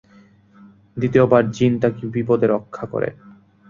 [0.97, 3.09] দ্বিতীয়বার জিন তাকে বিপদে রক্ষা করে।